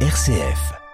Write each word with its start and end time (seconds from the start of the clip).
RCF. 0.00 0.85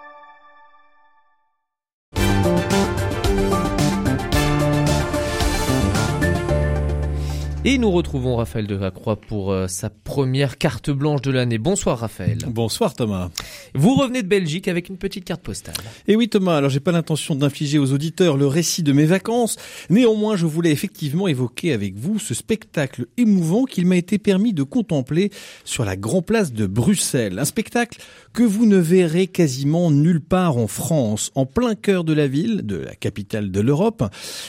Et 7.64 7.78
nous 7.78 7.92
retrouvons 7.92 8.34
Raphaël 8.34 8.66
Delacroix 8.66 9.14
pour 9.14 9.52
euh, 9.52 9.68
sa 9.68 9.88
première 9.88 10.58
carte 10.58 10.90
blanche 10.90 11.22
de 11.22 11.30
l'année. 11.30 11.58
Bonsoir 11.58 12.00
Raphaël. 12.00 12.38
Bonsoir 12.48 12.92
Thomas. 12.94 13.30
Vous 13.72 13.94
revenez 13.94 14.22
de 14.22 14.26
Belgique 14.26 14.66
avec 14.66 14.88
une 14.88 14.96
petite 14.96 15.24
carte 15.24 15.42
postale. 15.42 15.76
Et 16.08 16.16
oui 16.16 16.28
Thomas, 16.28 16.56
alors 16.56 16.70
j'ai 16.70 16.80
pas 16.80 16.90
l'intention 16.90 17.36
d'infliger 17.36 17.78
aux 17.78 17.92
auditeurs 17.92 18.36
le 18.36 18.48
récit 18.48 18.82
de 18.82 18.92
mes 18.92 19.04
vacances. 19.04 19.58
Néanmoins, 19.90 20.34
je 20.34 20.44
voulais 20.44 20.72
effectivement 20.72 21.28
évoquer 21.28 21.72
avec 21.72 21.94
vous 21.96 22.18
ce 22.18 22.34
spectacle 22.34 23.06
émouvant 23.16 23.64
qu'il 23.64 23.86
m'a 23.86 23.96
été 23.96 24.18
permis 24.18 24.52
de 24.52 24.64
contempler 24.64 25.30
sur 25.64 25.84
la 25.84 25.94
Grand 25.94 26.22
Place 26.22 26.52
de 26.52 26.66
Bruxelles. 26.66 27.38
Un 27.38 27.44
spectacle 27.44 28.00
que 28.32 28.42
vous 28.42 28.66
ne 28.66 28.78
verrez 28.78 29.28
quasiment 29.28 29.92
nulle 29.92 30.20
part 30.20 30.56
en 30.56 30.66
France, 30.66 31.30
en 31.36 31.46
plein 31.46 31.76
cœur 31.76 32.02
de 32.02 32.12
la 32.12 32.26
ville, 32.26 32.62
de 32.66 32.76
la 32.78 32.96
capitale 32.96 33.52
de 33.52 33.60
l'Europe. 33.60 34.02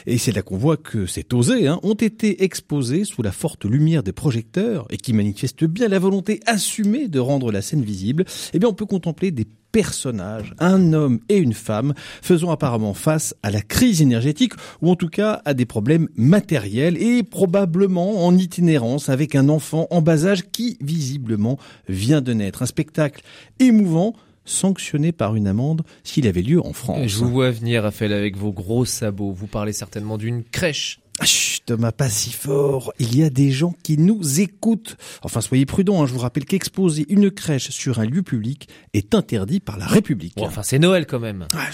Et 0.08 0.18
c'est 0.18 0.32
là 0.32 0.41
qu'on 0.41 0.58
voit 0.58 0.77
que 0.77 1.05
c'est 1.05 1.32
osé, 1.36 1.68
hein, 1.68 1.80
ont 1.84 1.94
été 1.94 2.44
exposés 2.44 3.02
sous 3.05 3.21
la 3.21 3.31
forte 3.31 3.66
lumière 3.66 4.03
des 4.03 4.12
projecteurs 4.12 4.85
et 4.89 4.98
qui 4.98 5.13
manifeste 5.13 5.63
bien 5.66 5.88
la 5.88 5.99
volonté 5.99 6.39
assumée 6.45 7.07
de 7.07 7.20
rendre 7.20 7.52
la 7.52 7.62
scène 7.62 7.84
visible, 7.84 8.26
eh 8.53 8.59
bien 8.59 8.70
on 8.70 8.73
peut 8.73 8.85
contempler 8.85 9.31
des 9.31 9.48
personnages, 9.73 10.53
un 10.59 10.93
homme 10.93 11.20
et 11.29 11.38
une 11.38 11.53
femme, 11.53 11.93
faisant 12.21 12.52
apparemment 12.52 12.93
face 12.93 13.35
à 13.43 13.49
la 13.49 13.62
crise 13.62 14.02
énergétique 14.02 14.53
ou 14.81 14.91
en 14.91 14.95
tout 14.95 15.09
cas 15.09 15.41
à 15.45 15.53
des 15.53 15.66
problèmes 15.66 16.07
matériels 16.16 16.95
et 17.02 17.23
probablement 17.23 18.26
en 18.26 18.38
itinérance 18.38 19.09
avec 19.09 19.35
un 19.35 19.49
enfant 19.49 19.88
en 19.90 20.01
bas 20.01 20.26
âge 20.26 20.43
qui 20.51 20.77
visiblement 20.79 21.57
vient 21.90 22.21
de 22.21 22.34
naître. 22.34 22.62
Un 22.62 22.67
spectacle 22.67 23.23
émouvant 23.59 24.13
sanctionné 24.45 25.12
par 25.12 25.35
une 25.35 25.48
amende 25.48 25.81
s'il 26.04 26.27
avait 26.27 26.41
lieu 26.41 26.63
en 26.63 26.73
France. 26.73 27.07
Je 27.07 27.17
vous 27.17 27.29
vois 27.29 27.49
venir, 27.49 27.84
Raphaël, 27.84 28.13
avec 28.13 28.38
vos 28.38 28.51
gros 28.51 28.85
sabots. 28.85 29.32
Vous 29.32 29.48
parlez 29.48 29.73
certainement 29.73 30.17
d'une 30.17 30.43
crèche 30.43 30.99
ah, 31.20 31.26
chut, 31.26 31.52
Thomas, 31.66 31.92
pas 31.92 32.10
si 32.10 32.32
fort. 32.32 32.94
Il 33.00 33.16
y 33.18 33.24
a 33.24 33.30
des 33.30 33.52
gens 33.52 33.74
qui 33.84 33.98
nous 33.98 34.42
écoutent. 34.42 34.98
Enfin, 35.22 35.42
soyez 35.42 35.66
prudents. 35.66 36.04
Hein. 36.04 36.06
Je 36.06 36.14
vous 36.14 36.20
rappelle 36.20 36.46
qu'exposer 36.46 37.06
une 37.10 37.32
crèche 37.32 37.70
sur 37.70 38.00
un 38.00 38.06
lieu 38.06 38.22
public 38.22 38.68
est 38.94 39.16
interdit 39.16 39.60
par 39.60 39.78
la 39.78 39.86
République. 39.86 40.34
enfin, 40.40 40.64
c'est 40.64 40.80
Noël 40.80 41.06
quand 41.06 41.20
même. 41.20 41.48
Ah, 41.54 41.70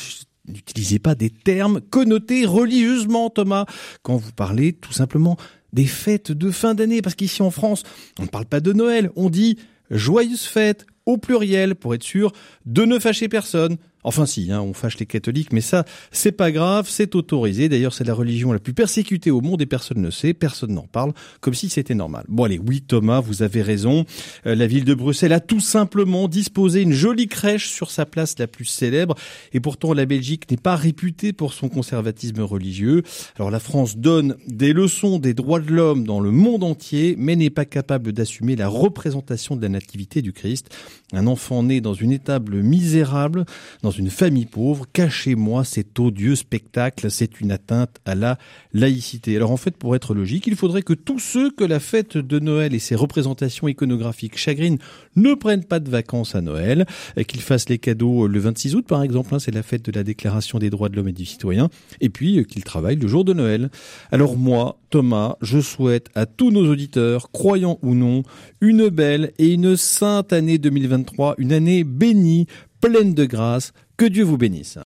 N'utilisez 0.48 1.00
pas 1.00 1.14
des 1.16 1.30
termes 1.30 1.80
connotés 1.80 2.46
religieusement, 2.46 3.30
Thomas, 3.30 3.66
quand 4.02 4.18
vous 4.18 4.32
parlez 4.32 4.74
tout 4.74 4.94
simplement 4.94 5.38
des 5.74 5.86
fêtes 5.86 6.32
de 6.32 6.50
fin 6.50 6.74
d'année. 6.74 7.02
Parce 7.02 7.16
qu'ici 7.16 7.42
en 7.42 7.52
France, 7.52 7.84
on 8.18 8.24
ne 8.24 8.28
parle 8.28 8.46
pas 8.46 8.60
de 8.60 8.74
Noël. 8.74 9.12
On 9.16 9.30
dit 9.30 9.58
joyeuses 9.92 10.46
fêtes 10.46 10.86
au 11.06 11.18
pluriel 11.18 11.76
pour 11.76 11.94
être 11.94 12.04
sûr 12.04 12.32
de 12.66 12.86
ne 12.86 13.00
fâcher 13.00 13.28
personne. 13.28 13.78
Enfin 14.04 14.26
si, 14.26 14.50
hein, 14.52 14.62
on 14.62 14.74
fâche 14.74 14.98
les 14.98 15.06
catholiques, 15.06 15.52
mais 15.52 15.62
ça, 15.62 15.84
c'est 16.12 16.32
pas 16.32 16.52
grave, 16.52 16.88
c'est 16.90 17.16
autorisé. 17.16 17.68
D'ailleurs, 17.68 17.94
c'est 17.94 18.06
la 18.06 18.14
religion 18.14 18.54
la 18.54 18.60
plus 18.60 18.74
persécutée 18.74 19.30
au 19.30 19.42
monde 19.42 19.62
et 19.62 19.66
personne 19.66 20.02
ne 20.02 20.10
sait, 20.10 20.34
personne 20.34 20.74
n'en 20.74 20.88
parle, 20.88 21.12
comme 21.42 21.54
si 21.54 21.68
c'était 21.68 21.96
normal. 21.96 22.24
Bon 22.30 22.46
allez, 22.46 22.60
oui 22.60 22.82
Thomas, 22.82 23.20
vous 23.20 23.44
avez 23.44 23.62
raison. 23.62 24.06
Euh, 24.46 24.56
la 24.56 24.68
ville 24.68 24.86
de 24.86 24.94
Bruxelles 24.94 25.34
a 25.34 25.42
tout 25.42 25.60
simplement 25.60 26.30
disposé 26.30 26.82
une 26.82 26.94
jolie 26.94 27.28
crèche 27.28 27.70
sur 27.70 27.92
sa 27.92 28.06
place 28.06 28.40
la 28.40 28.48
plus 28.48 28.64
célèbre, 28.64 29.16
et 29.52 29.60
pourtant 29.60 29.94
la 29.94 30.06
Belgique 30.06 30.50
n'est 30.50 30.58
pas 30.58 30.78
réputée 30.78 31.34
pour 31.34 31.52
son 31.52 31.68
conservatisme 31.68 32.42
religieux. 32.42 33.04
Alors 33.36 33.52
la 33.52 33.60
France 33.60 33.98
donne 33.98 34.38
des 34.48 34.72
leçons 34.72 35.20
des 35.20 35.34
droits 35.34 35.60
de 35.60 35.72
l'homme 35.72 36.06
dans 36.06 36.22
le 36.22 36.32
monde 36.32 36.64
entier, 36.64 37.16
mais 37.18 37.36
n'est 37.36 37.50
pas 37.50 37.66
capable 37.66 38.14
d'assumer 38.14 38.56
la 38.56 38.70
représentation 38.70 39.58
de 39.58 39.62
la 39.62 39.70
nativité 39.70 40.22
du 40.22 40.32
Christ. 40.32 40.70
Un 41.14 41.28
enfant 41.28 41.64
né 41.64 41.82
dans 41.82 41.94
une 41.94 42.12
étable 42.12 42.62
misérable, 42.62 43.46
dans 43.82 43.92
une 43.92 44.10
famille 44.10 44.46
pauvre, 44.46 44.86
cachez-moi 44.92 45.64
cet 45.64 46.00
odieux 46.00 46.36
spectacle, 46.36 47.10
c'est 47.10 47.42
une 47.42 47.52
atteinte 47.52 47.98
à 48.06 48.16
la 48.16 48.38
laïcité. 48.74 49.36
Alors 49.36 49.52
en 49.52 49.58
fait, 49.58 49.76
pour 49.76 49.96
être 49.96 50.14
logique, 50.14 50.46
il 50.48 50.56
faudrait 50.56 50.84
que 50.84 50.94
tous 50.94 51.20
ceux 51.20 51.52
que 51.52 51.64
la 51.64 51.80
fête 51.80 52.18
de 52.18 52.40
Noël 52.40 52.74
et 52.74 52.80
ses 52.80 52.96
représentations 52.96 53.68
iconographiques 53.68 54.38
chagrinent 54.38 54.80
ne 55.16 55.34
prennent 55.34 55.66
pas 55.66 55.80
de 55.80 55.90
vacances 55.90 56.36
à 56.36 56.42
Noël, 56.42 56.86
qu'ils 57.28 57.42
fassent 57.42 57.70
les 57.70 57.80
cadeaux 57.80 58.28
le 58.28 58.40
26 58.40 58.76
août 58.76 58.86
par 58.88 59.04
exemple, 59.04 59.34
hein, 59.34 59.40
c'est 59.40 59.54
la 59.54 59.64
fête 59.64 59.86
de 59.86 59.92
la 59.92 60.04
déclaration 60.04 60.60
des 60.60 60.70
droits 60.70 60.90
de 60.90 60.96
l'homme 60.96 61.08
et 61.08 61.14
du 61.14 61.26
citoyen, 61.26 61.70
et 62.02 62.10
puis 62.10 62.40
euh, 62.40 62.44
qu'ils 62.44 62.64
travaillent 62.64 62.98
le 62.98 63.08
jour 63.08 63.26
de 63.26 63.34
Noël. 63.34 63.70
Alors 64.12 64.38
moi, 64.38 64.80
Thomas, 64.90 65.36
je 65.42 65.60
souhaite 65.60 66.10
à 66.16 66.26
tous 66.26 66.52
nos 66.52 66.68
auditeurs, 66.70 67.32
croyants 67.32 67.80
ou 67.82 67.96
non, 67.96 68.24
une 68.62 68.90
belle 68.90 69.32
et 69.38 69.54
une 69.54 69.76
sainte 69.76 70.34
année 70.34 70.58
2023, 70.80 71.36
une 71.38 71.54
année 71.54 71.84
bénie, 71.84 72.48
pleine 72.82 73.14
de 73.14 73.26
grâce. 73.26 73.74
Que 73.98 74.06
Dieu 74.06 74.24
vous 74.24 74.38
bénisse. 74.38 74.80